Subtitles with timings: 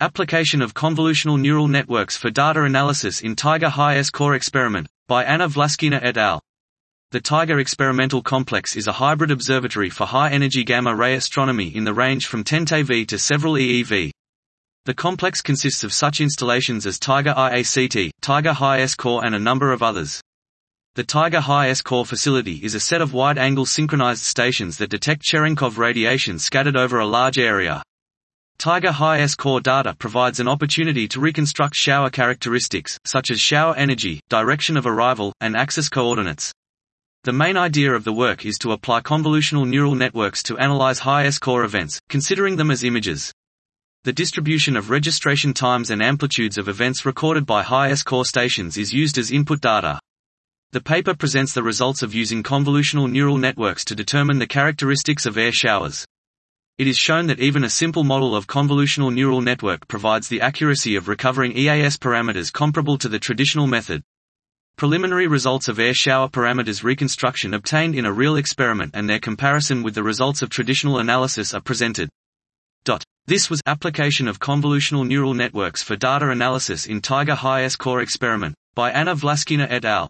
[0.00, 6.16] Application of convolutional neural networks for data analysis in TAIGA-HiSCORE experiment, by Anna Vlaskina et
[6.16, 6.40] al.
[7.10, 12.28] The TAIGA Experimental Complex is a hybrid observatory for high-energy gamma-ray astronomy in the range
[12.28, 14.12] from 10 TeV to several EeV.
[14.84, 20.20] The complex consists of such installations as TAIGA IACT, TAIGA-HiSCORE and a number of others.
[20.94, 26.76] The TAIGA-HiSCORE facility is a set of wide-angle synchronized stations that detect Cherenkov radiation scattered
[26.76, 27.82] over a large area.
[28.58, 34.84] TAIGA-HiSCORE data provides an opportunity to reconstruct shower characteristics, such as shower energy, direction of
[34.84, 36.52] arrival, and axis coordinates.
[37.22, 41.64] The main idea of the work is to apply convolutional neural networks to analyze HiSCORE
[41.64, 43.32] events, considering them as images.
[44.02, 49.18] The distribution of registration times and amplitudes of events recorded by HiSCORE stations is used
[49.18, 50.00] as input data.
[50.72, 55.38] The paper presents the results of using convolutional neural networks to determine the characteristics of
[55.38, 56.04] air showers.
[56.78, 60.94] It is shown that even a simple model of convolutional neural network provides the accuracy
[60.94, 64.04] of recovering EAS parameters comparable to the traditional method.
[64.76, 69.82] Preliminary results of air shower parameters reconstruction obtained in a real experiment and their comparison
[69.82, 72.08] with the results of traditional analysis are presented.
[72.84, 73.02] Dot.
[73.26, 79.16] This was application of convolutional neural networks for data analysis in TAIGA-HiSCORE experiment by Anna
[79.16, 80.08] Vlaskina et al.